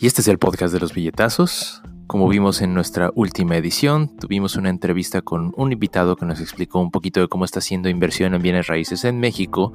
[0.00, 1.82] Y este es el podcast de los billetazos.
[2.06, 6.78] Como vimos en nuestra última edición, tuvimos una entrevista con un invitado que nos explicó
[6.78, 9.72] un poquito de cómo está haciendo inversión en bienes raíces en México.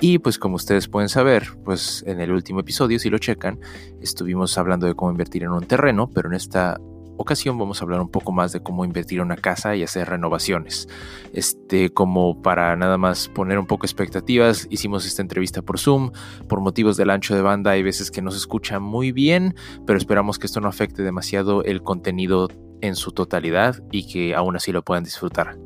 [0.00, 3.60] Y pues como ustedes pueden saber, pues en el último episodio, si lo checan,
[4.00, 6.76] estuvimos hablando de cómo invertir en un terreno, pero en esta
[7.20, 10.88] ocasión vamos a hablar un poco más de cómo invertir una casa y hacer renovaciones.
[11.32, 16.12] Este, como para nada más poner un poco expectativas, hicimos esta entrevista por Zoom.
[16.48, 19.54] Por motivos del ancho de banda hay veces que no se escucha muy bien,
[19.86, 22.48] pero esperamos que esto no afecte demasiado el contenido
[22.80, 25.58] en su totalidad y que aún así lo puedan disfrutar.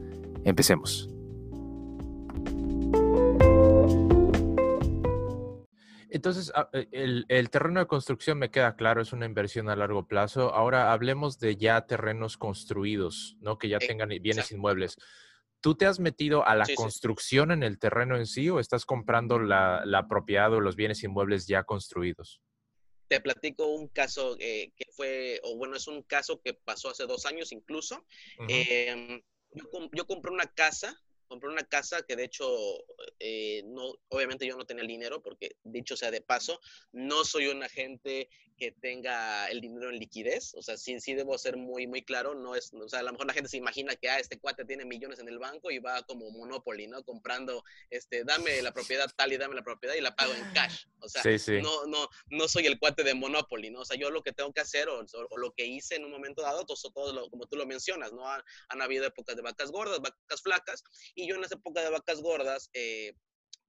[0.45, 1.14] Empecemos.
[6.15, 10.07] Entonces, ah, eh, el, terreno de construcción me queda claro, es una inversión a largo
[10.07, 10.55] plazo.
[10.55, 13.59] Ahora hablemos de ya terrenos construidos, ¿no?
[13.59, 14.97] Que ya tengan bienes inmuebles.
[15.61, 19.41] ¿Tú te has metido a la construcción en el terreno en sí o estás comprando
[19.41, 22.41] la, propiedad o los bienes inmuebles ya construidos?
[23.09, 27.07] Te platico un caso eh, que fue, o bueno, es un caso que pasó hace
[27.07, 28.07] dos años incluso.
[28.47, 31.04] Em, yo, yo compré una casa
[31.35, 32.47] compré una casa que de hecho,
[33.19, 36.61] eh, no, obviamente yo no tenía el dinero, porque dicho sea de paso,
[36.93, 41.37] no soy un agente que tenga el dinero en liquidez, o sea, sí, sí debo
[41.39, 43.97] ser muy, muy claro, no es, o sea, a lo mejor la gente se imagina
[43.97, 47.03] que, ah, este cuate tiene millones en el banco y va como Monopoly, ¿no?
[47.03, 50.87] Comprando, este, dame la propiedad tal y dame la propiedad y la pago en cash,
[51.01, 51.23] o sea,
[51.63, 53.81] No, no, no soy el cuate de Monopoly, ¿no?
[53.81, 55.05] O sea, yo lo que tengo que hacer o,
[55.37, 58.29] lo que hice en un momento dado, todo, todo como tú lo mencionas, ¿no?
[58.29, 61.91] Han, han habido épocas de vacas gordas, vacas flacas, y yo en esa época de
[61.91, 63.15] vacas gordas, eh,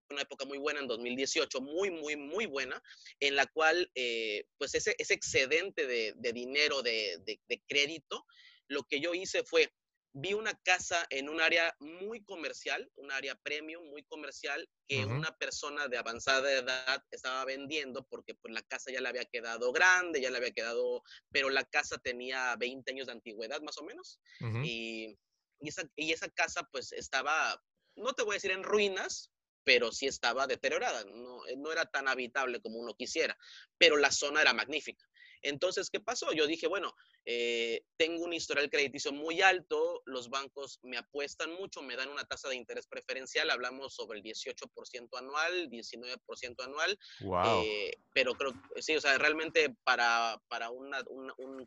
[0.09, 2.81] una época muy buena en 2018, muy, muy, muy buena,
[3.19, 8.25] en la cual, eh, pues ese, ese excedente de, dinero, de, crédito,
[8.67, 9.71] lo que yo hice fue,
[10.13, 15.35] vi una casa en un área muy comercial, un área premium, muy comercial, que una
[15.37, 20.21] persona de avanzada edad estaba vendiendo porque pues la casa ya le había quedado grande,
[20.21, 24.19] ya le había quedado, pero la casa tenía 20 años de antigüedad más o menos.
[24.63, 25.17] y,
[25.59, 27.61] y, esa, y esa casa pues estaba,
[27.95, 29.31] no te voy a decir en ruinas,
[29.63, 33.37] pero sí estaba deteriorada, no, eh, no era tan habitable como uno quisiera,
[33.77, 35.05] pero la zona era magnífica.
[35.45, 36.33] Entonces, ¿qué pasó?
[36.33, 36.95] Yo dije, bueno,
[37.25, 42.25] eh, tengo un historial crediticio muy alto, los bancos me apuestan mucho, me dan una
[42.25, 47.63] tasa de interés preferencial, hablamos sobre el 18% anual, 19% anual, wow.
[47.63, 50.91] Eh, pero creo sí, o sea, realmente para, para un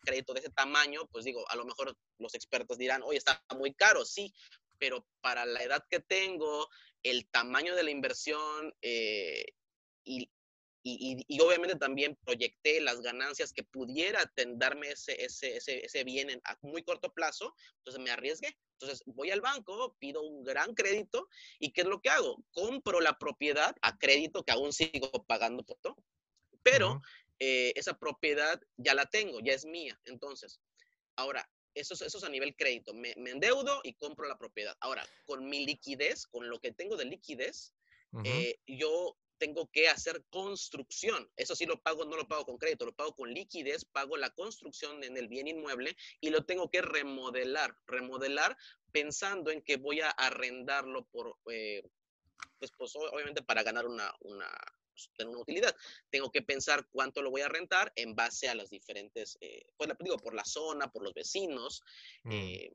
[0.03, 3.75] crédito de ese tamaño, pues digo, a lo mejor los expertos dirán, oye, está muy
[3.75, 4.34] caro, sí,
[4.78, 6.69] pero para la edad que tengo,
[7.03, 9.45] el tamaño de la inversión eh,
[10.05, 10.31] y,
[10.83, 16.59] y, obviamente también proyecté las ganancias que pudiera darme ese, ese, ese, ese bien a
[16.62, 18.56] muy corto plazo, entonces me arriesgué.
[18.81, 21.28] Entonces voy al banco, pido un gran crédito
[21.59, 22.44] y ¿qué es lo que hago?
[22.53, 25.97] Compro la propiedad a crédito que aún sigo pagando por todo,
[26.62, 27.00] pero
[27.41, 29.99] eh, esa propiedad ya la tengo, ya es mía.
[30.05, 30.60] Entonces,
[31.16, 32.95] ahora, eso, eso es a nivel crédito.
[32.95, 34.77] Me, endeudo y compro la propiedad.
[34.81, 37.75] Ahora, con mi liquidez, con lo que tengo de liquidez,
[38.25, 41.31] eh, yo tengo que hacer construcción.
[41.37, 44.31] Eso sí lo pago, no lo pago con crédito, lo pago con liquidez, pago la
[44.31, 47.77] construcción en el bien inmueble y lo tengo que remodelar.
[47.87, 48.56] Remodelar
[48.93, 51.82] pensando en que voy a arrendarlo por, eh,
[52.59, 54.48] pues, pues, obviamente para ganar una, una,
[54.91, 55.75] pues, tener una utilidad.
[56.10, 59.91] Tengo que pensar cuánto lo voy a rentar en base a las diferentes, eh, pues
[60.00, 61.82] digo, por la zona, por los vecinos.
[62.25, 62.32] Mm.
[62.32, 62.72] Eh,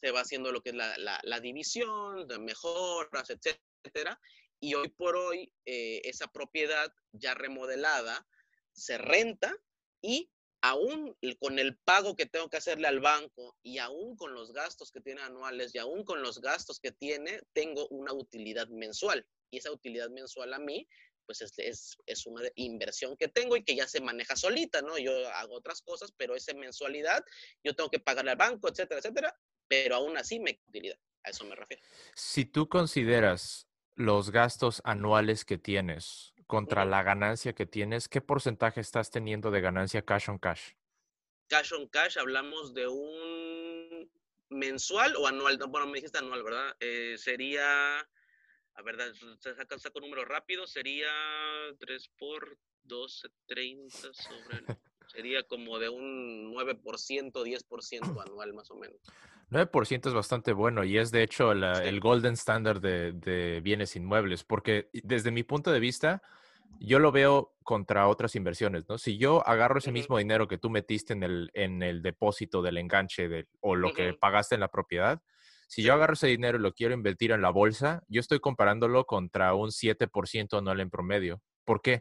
[0.00, 4.20] se va haciendo lo que es la, la, división, de mejoras, etcétera.
[4.60, 8.26] Y hoy por hoy, eh, esa propiedad ya remodelada
[8.72, 9.56] se renta
[10.00, 10.30] y
[10.62, 14.90] aún con el pago que tengo que hacerle al banco y aún con los gastos
[14.90, 19.26] que tiene anuales y aún con los gastos que tiene, tengo una utilidad mensual.
[19.50, 20.88] Y esa utilidad mensual a mí
[21.26, 24.96] pues es, es, una inversión que tengo y que ya se maneja solita, ¿no?
[24.96, 27.24] Yo hago otras cosas, pero esa mensualidad
[27.64, 29.36] yo tengo que pagarle al banco, etcétera, etcétera,
[29.68, 30.98] pero aún así me utilidad.
[31.24, 31.82] A eso me refiero.
[32.14, 33.65] Si tú consideras
[33.96, 39.60] los gastos anuales que tienes contra la ganancia que tienes, ¿qué porcentaje estás teniendo de
[39.60, 40.74] ganancia cash on cash?
[41.48, 44.10] Cash on cash hablamos de un
[44.50, 46.76] mensual o anual, bueno, me dijiste anual, ¿verdad?
[46.78, 48.06] Eh, sería
[48.76, 48.96] a ver,
[49.40, 51.08] saca, saca un número rápido, sería
[51.78, 54.64] 3 por 12, 30 sobre...
[55.08, 59.00] sería como de un 9%, 10% anual más o menos.
[59.50, 64.88] 9% es bastante bueno y es de hecho el golden standard de, bienes inmuebles, porque
[64.92, 66.22] desde mi punto de vista,
[66.80, 68.98] yo lo veo contra otras inversiones, ¿no?
[68.98, 72.78] Si yo agarro ese mismo dinero que tú metiste en el, en el depósito del
[72.78, 75.22] enganche de, o lo que pagaste en la propiedad,
[75.68, 79.04] si yo agarro ese dinero y lo quiero invertir en la bolsa, yo estoy comparándolo
[79.04, 81.40] contra un 7% anual en promedio.
[81.66, 82.00] ¿Por qué?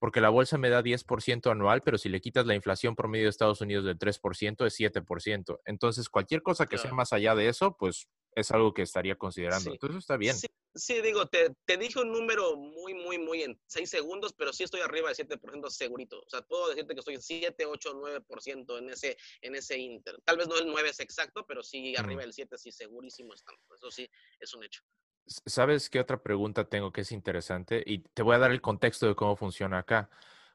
[0.00, 3.30] Porque la bolsa me da 10% anual, pero si le quitas la inflación promedio de
[3.30, 5.60] Estados Unidos del 3%, es 7%.
[5.64, 9.70] Entonces, cualquier cosa que sea más allá de eso, pues es algo que estaría considerando.
[9.70, 10.36] Entonces, está bien.
[10.74, 14.64] Sí, digo, te, te, dije un número muy, muy, muy en 6 segundos, pero sí
[14.64, 16.18] estoy arriba del 7% segurito.
[16.18, 20.20] O sea, puedo decirte que estoy en 7, 8, 9% en ese, en ese inter.
[20.24, 23.62] Tal vez no el 9 es exacto, pero sí arriba del 7 sí segurísimo estamos.
[23.74, 24.10] Eso sí,
[24.40, 24.82] es un hecho.
[25.26, 27.82] ¿Sabes qué otra pregunta tengo que es interesante?
[27.84, 30.08] Y te voy a dar el contexto de cómo funciona acá.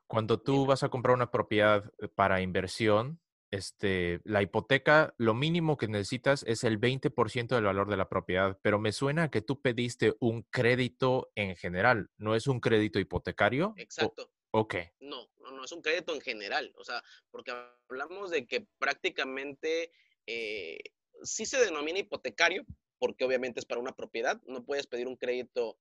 [0.07, 3.19] Cuando tú vas a comprar una propiedad eh, para inversión,
[3.51, 8.57] este, la hipoteca, lo mínimo que necesitas es el 20% del valor de la propiedad,
[8.61, 13.73] pero me suena que tú pediste un crédito en general, ¿no es un crédito hipotecario?
[13.75, 14.31] Exacto.
[14.51, 14.75] ok.
[15.01, 17.51] No, no, no, es un crédito en general, o sea, porque
[17.89, 19.91] hablamos de que prácticamente
[20.25, 20.79] eh,
[21.21, 22.65] sí se denomina hipotecario,
[23.01, 24.39] porque obviamente es para una propiedad.
[24.45, 25.75] No puedes pedir un crédito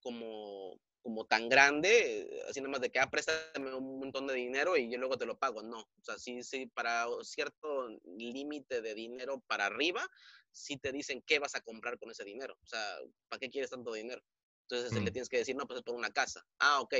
[0.00, 4.76] como, como tan grande, así nada más de que, ah, préstame un montón de dinero
[4.76, 5.62] y yo luego te lo pago.
[5.62, 10.04] No, o sea, sí, sí, para cierto límite de dinero para arriba,
[10.50, 12.58] sí te dicen qué vas a comprar con ese dinero.
[12.60, 12.98] O sea,
[13.28, 14.20] ¿para qué quieres tanto dinero?
[14.62, 15.12] Entonces le mm.
[15.12, 16.44] tienes que decir, no, pues es por una casa.
[16.58, 16.94] Ah, ok.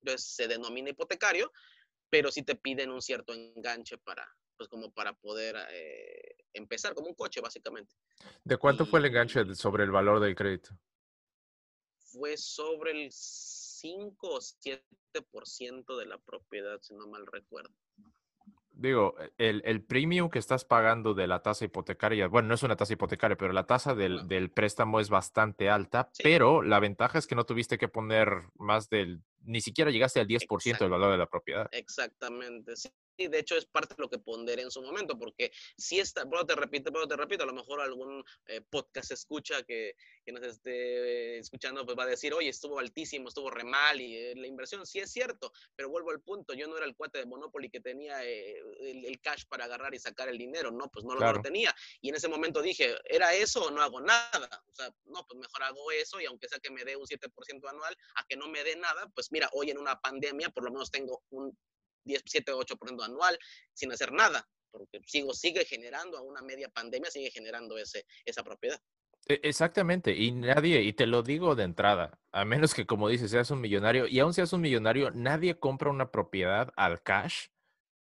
[0.00, 1.52] Entonces se denomina hipotecario,
[2.10, 4.28] pero sí te piden un cierto enganche para,
[4.62, 7.96] pues como para poder eh, empezar, como un coche básicamente.
[8.44, 10.70] ¿De cuánto fue el enganche sobre el valor del crédito?
[11.98, 17.74] Fue sobre el 5 o 7% de la propiedad, si no mal recuerdo.
[18.70, 22.76] Digo, el, el premium que estás pagando de la tasa hipotecaria, bueno, no es una
[22.76, 27.26] tasa hipotecaria, pero la tasa del, del préstamo es bastante alta, pero la ventaja es
[27.26, 31.18] que no tuviste que poner más del, ni siquiera llegaste al 10% del valor de
[31.18, 31.68] la propiedad.
[31.72, 32.90] Exactamente, sí
[33.28, 36.46] de hecho es parte de lo que ponderé en su momento, porque si está, bueno,
[36.46, 39.94] te repito, pero te repito, a lo mejor algún eh, podcast escucha que,
[40.24, 44.16] que, nos esté escuchando, pues va a decir, oye, estuvo altísimo, estuvo re mal, y
[44.16, 47.18] eh, la inversión sí es cierto, pero vuelvo al punto, yo no era el cuate
[47.18, 51.04] de Monopoly que tenía eh, el, cash para agarrar y sacar el dinero, no, pues
[51.04, 54.48] no, lo tenía, y en ese momento dije, ¿era eso o no hago nada?
[54.70, 57.68] O sea, no, pues mejor hago eso, y aunque sea que me dé un 7%
[57.68, 60.70] anual, a que no me dé nada, pues mira, hoy en una pandemia por lo
[60.70, 61.56] menos tengo un
[62.04, 63.38] 10, 7, 8% anual
[63.72, 68.42] sin hacer nada, porque sigo, sigue generando a una media pandemia, sigue generando ese, esa
[68.42, 68.80] propiedad.
[69.28, 73.30] E, exactamente, y nadie, y te lo digo de entrada, a menos que como dices,
[73.30, 77.46] seas un millonario, y aún seas un millonario, nadie compra una propiedad al cash.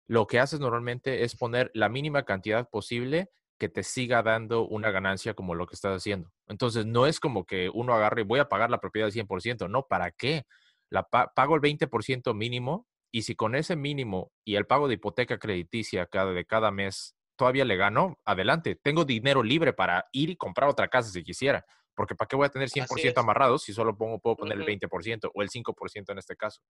[0.08, 4.90] Lo que haces normalmente es poner la mínima cantidad posible que te siga dando una
[4.90, 6.32] ganancia como lo que estás haciendo.
[6.48, 9.70] Entonces, no es como que uno agarre y voy a pagar la propiedad al 100%,
[9.70, 10.46] no, ¿para qué?
[10.92, 15.40] La pago el 20% mínimo y si con ese mínimo y el pago de hipoteca
[15.40, 18.76] crediticia cada, de cada mes todavía le gano, adelante.
[18.76, 21.66] Tengo dinero libre para ir y comprar otra casa si quisiera.
[21.96, 25.32] Porque ¿para qué voy a tener 100% amarrado si solo pongo, puedo poner el 20%
[25.34, 26.62] o el 5% en este caso?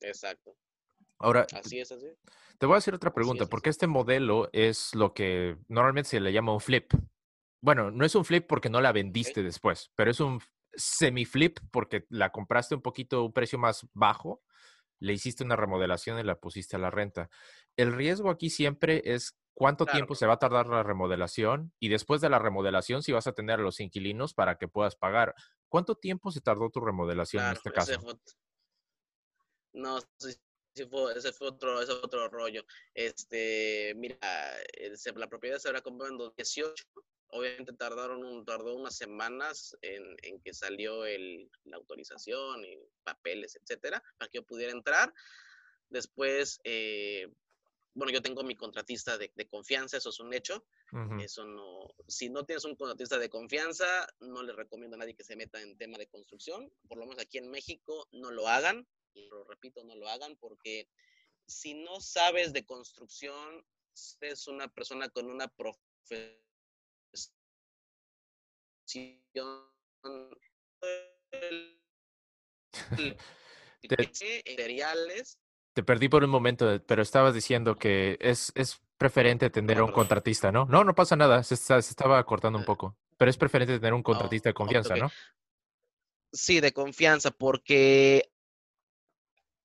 [0.00, 0.56] Exacto.
[1.18, 2.06] Ahora, así es, así.
[2.58, 6.32] Te voy a hacer otra pregunta, porque este modelo es lo que normalmente se le
[6.32, 6.92] llama un flip.
[7.60, 10.40] Bueno, no es un flip porque no la vendiste después, pero es un
[10.78, 14.42] semi-flip porque la compraste un poquito, un precio más bajo
[15.00, 17.30] le hiciste una remodelación y la pusiste a la renta.
[17.76, 22.20] El riesgo aquí siempre es cuánto tiempo se va a tardar la remodelación y después
[22.20, 25.34] de la remodelación si vas a tener a los inquilinos para que puedas pagar.
[25.68, 28.00] ¿Cuánto tiempo se tardó tu remodelación en este caso?
[29.72, 32.64] no, ese fue otro, ese otro rollo.
[32.94, 34.18] Este, mira,
[35.16, 36.84] la propiedad se habrá comprado en 2018
[37.30, 43.56] obviamente tardaron un, tardó unas semanas en, en que salió el, la autorización y papeles,
[43.56, 45.12] etcétera, para que yo pudiera entrar.
[45.88, 47.28] Después, eh,
[47.94, 50.64] bueno, yo tengo mi contratista de, de, confianza, eso es un hecho.
[51.20, 55.24] Eso no, si no tienes un contratista de confianza, no le recomiendo a nadie que
[55.24, 56.72] se meta en tema de construcción.
[56.88, 60.36] Por lo menos aquí en México no lo hagan, y lo repito, no lo hagan
[60.36, 60.88] porque
[61.46, 63.64] si no sabes de construcción,
[64.20, 66.47] es una persona con una profesión
[75.74, 80.50] te, perdí por un momento, pero estabas diciendo que es, es preferente tener un contratista,
[80.50, 80.64] ¿no?
[80.66, 82.66] No, no pasa nada, se, estaba cortando un ah.
[82.66, 85.10] poco, pero es preferente tener un contratista de confianza, ¿no?
[86.32, 88.32] Sí, de confianza, porque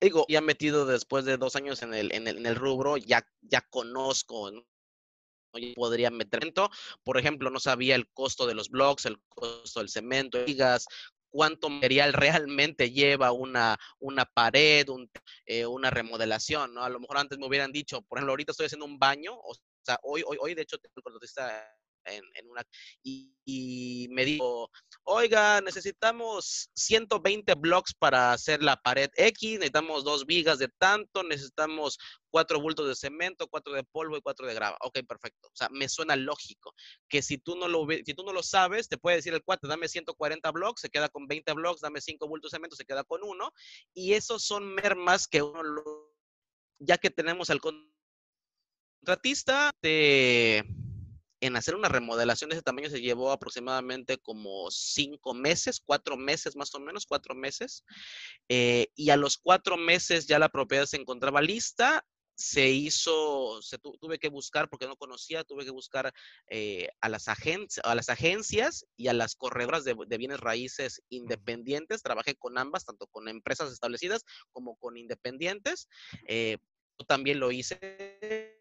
[0.02, 3.26] digo, ya metido después de dos años en el, en el, en el rubro, ya,
[3.42, 4.52] ya conozco
[5.76, 6.54] podría meter.
[7.04, 10.86] Por ejemplo, no sabía el costo de los blogs, el costo del cemento, digas,
[11.34, 12.14] cuánto material
[12.48, 14.86] realmente lleva una, una pared,
[15.46, 16.84] eh, una remodelación, ¿no?
[16.84, 19.56] A lo mejor antes me hubieran dicho, por ejemplo, ahorita estoy haciendo un baño, o
[19.82, 21.68] sea, hoy, hoy, hoy de hecho tengo el contratista
[22.06, 22.64] en, una,
[23.04, 24.70] y, me dijo,
[25.04, 31.98] oiga, necesitamos 120 blocks para hacer la pared X, necesitamos dos vigas de tanto, necesitamos
[32.30, 34.78] cuatro bultos de cemento, cuatro de polvo y cuatro de grava.
[34.82, 35.48] Ok, perfecto.
[35.48, 36.74] O sea, me suena lógico
[37.08, 39.68] que si tú no lo, si tú no lo sabes, te puede decir el cuate,
[39.68, 43.04] dame 140 blocks, se queda con 20 blocks, dame cinco bultos de cemento, se queda
[43.04, 43.52] con uno.
[43.94, 45.84] Y esos son mermas que uno,
[46.80, 47.62] ya que tenemos al
[49.04, 50.66] contratista, de
[51.44, 56.56] en hacer una remodelación de ese tamaño se llevó aproximadamente como cinco meses, cuatro meses
[56.56, 57.84] más o menos, cuatro meses.
[58.48, 62.06] Eh, y a los cuatro meses ya la propiedad se encontraba lista.
[62.36, 66.12] Se hizo, se tuve que buscar, porque no conocía, tuve que buscar
[66.50, 72.02] eh, a, las a las agencias y a las corredoras de, bienes raíces independientes.
[72.02, 75.90] Trabajé con ambas, tanto con empresas establecidas como con independientes.
[76.28, 76.58] Eh,
[76.98, 78.60] yo también lo hice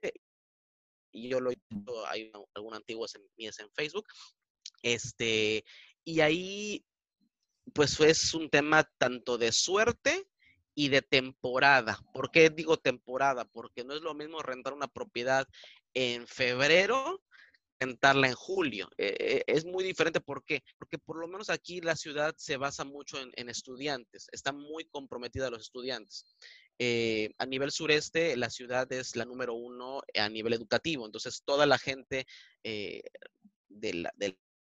[1.13, 4.07] y yo lo visto, hay algunas antiguas mías en Facebook,
[4.83, 5.65] este,
[6.05, 6.85] y ahí
[7.73, 10.27] pues es un tema tanto de suerte
[10.75, 11.99] y de temporada.
[12.13, 13.45] ¿Por qué digo temporada?
[13.45, 15.47] Porque no es lo mismo rentar una propiedad
[15.95, 17.23] en febrero
[17.83, 18.89] rentarla en julio.
[18.97, 20.21] Eh, eh, es muy diferente.
[20.21, 20.63] ¿Por qué?
[20.79, 24.85] Porque por lo menos aquí la ciudad se basa mucho en, en estudiantes, está muy
[24.85, 26.25] comprometida a los estudiantes.
[26.79, 31.07] Eh, a nivel sureste, la ciudad es la número uno a nivel educativo.
[31.07, 32.27] Entonces, toda la gente
[32.65, 33.03] eh,
[33.69, 34.11] de,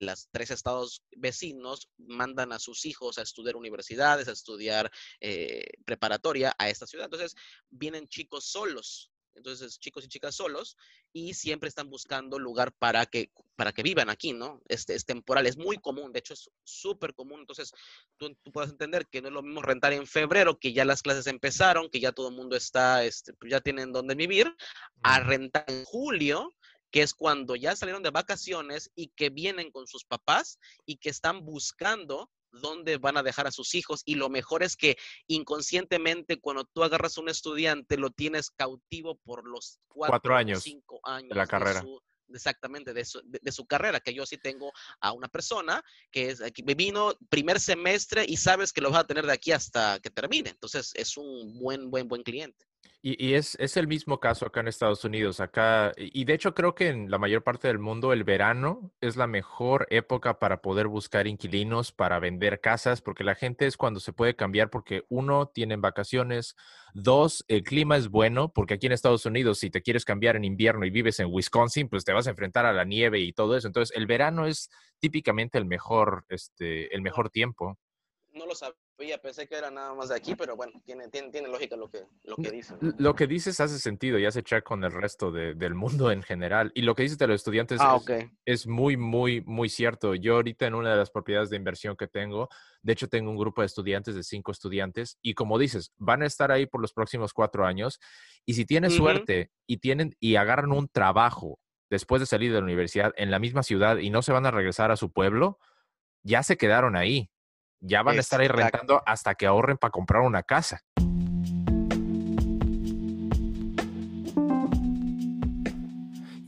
[0.00, 4.90] los tres estados vecinos mandan a sus hijos a estudiar universidades, a estudiar
[5.20, 7.06] eh, preparatoria a esta ciudad.
[7.06, 7.34] Entonces,
[7.68, 10.76] vienen chicos solos entonces chicos y chicas solos,
[11.12, 14.60] y siempre están buscando lugar para que, para que vivan aquí, ¿no?
[14.68, 17.72] Este es temporal, es muy común, de hecho es súper común, entonces
[18.16, 21.02] tú, tú, puedes entender que no es lo mismo rentar en febrero, que ya las
[21.02, 24.54] clases empezaron, que ya todo el mundo está, este, pues, ya tienen donde vivir,
[25.02, 26.54] a rentar en julio,
[26.90, 31.10] que es cuando ya salieron de vacaciones y que vienen con sus papás y que
[31.10, 36.38] están buscando dónde van a dejar a sus hijos y lo mejor es que inconscientemente
[36.40, 41.30] cuando tú agarras a un estudiante lo tienes cautivo por los cuatro, años, cinco años
[41.30, 41.84] de la carrera.
[42.32, 46.40] exactamente, de su, de, su, carrera, que yo sí tengo a una persona que, es,
[46.52, 50.10] que vino primer semestre y sabes que lo vas a tener de aquí hasta que
[50.10, 50.50] termine.
[50.50, 52.66] Entonces es un buen, buen, buen cliente.
[53.02, 55.40] Y, es, el mismo caso acá en Estados Unidos.
[55.40, 59.16] Acá, y de hecho creo que en la mayor parte del mundo el verano es
[59.16, 64.00] la mejor época para poder buscar inquilinos, para vender casas, porque la gente es cuando
[64.00, 66.56] se puede cambiar, porque uno, tienen vacaciones,
[66.92, 70.44] dos, el clima es bueno, porque aquí en Estados Unidos si te quieres cambiar en
[70.44, 73.56] invierno y vives en Wisconsin, pues te vas a enfrentar a la nieve y todo
[73.56, 73.66] eso.
[73.66, 77.78] Entonces el verano es típicamente el mejor, este, el mejor tiempo.
[78.34, 78.76] No lo sabía
[79.22, 82.04] pensé que era nada más de aquí, pero bueno, tiene, tiene, tiene lógica lo que,
[82.24, 82.76] lo que dices.
[82.98, 86.22] Lo que dices hace sentido y hace check con el resto de, del mundo en
[86.22, 86.70] general.
[86.74, 90.14] Y lo que dices de los estudiantes ah, es, es, muy, muy, muy cierto.
[90.14, 92.48] Yo ahorita en una de las propiedades de inversión que tengo,
[92.82, 96.26] de hecho tengo un grupo de estudiantes, de cinco estudiantes, y como dices, van a
[96.26, 98.00] estar ahí por los próximos cuatro años.
[98.44, 101.58] Y si tienen suerte y, tienen, y agarran un trabajo
[101.90, 104.50] después de salir de la universidad en la misma ciudad y no se van a
[104.50, 105.58] regresar a su pueblo,
[106.22, 107.30] ya se quedaron ahí
[107.80, 110.82] ya van a estar ahí rentando hasta que ahorren para comprar una casa.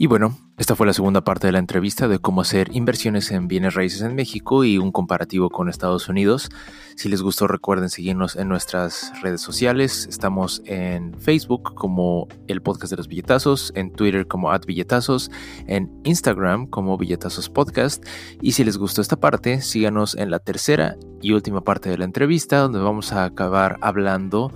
[0.02, 3.46] Y bueno, esta fue la segunda parte de la entrevista de cómo hacer inversiones en
[3.46, 6.48] bienes raíces en México y un comparativo con Estados Unidos.
[6.96, 10.08] Si les gustó, recuerden seguirnos en nuestras redes sociales.
[10.10, 15.30] Estamos en Facebook como el podcast de los billetazos, en Twitter como at billetazos,
[15.68, 18.04] en Instagram como billetazos podcast.
[18.40, 22.06] Y si les gustó esta parte, síganos en la tercera y última parte de la
[22.06, 24.52] entrevista, donde vamos a acabar hablando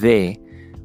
[0.00, 0.40] de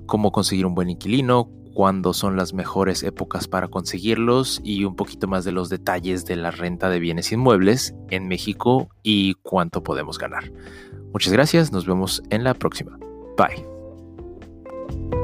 [0.08, 5.28] cómo conseguir un buen inquilino, cuándo son las mejores épocas para conseguirlos y un poquito
[5.28, 10.18] más de los detalles de la renta de bienes inmuebles en México y cuánto podemos
[10.18, 10.52] ganar.
[11.14, 12.98] Muchas gracias, nos vemos en la próxima.
[13.38, 15.21] Bye.